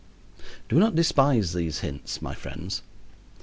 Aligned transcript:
Do 0.67 0.79
not 0.79 0.95
despise 0.95 1.53
these 1.53 1.81
hints, 1.81 2.23
my 2.23 2.33
friends. 2.33 2.81